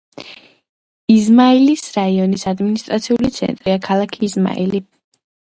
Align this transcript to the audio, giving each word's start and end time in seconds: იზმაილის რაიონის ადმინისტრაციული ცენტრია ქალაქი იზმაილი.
იზმაილის 1.15 1.83
რაიონის 1.97 2.45
ადმინისტრაციული 2.53 3.33
ცენტრია 3.39 3.79
ქალაქი 3.89 4.27
იზმაილი. 4.31 4.83